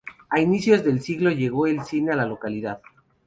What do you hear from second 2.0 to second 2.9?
a la localidad.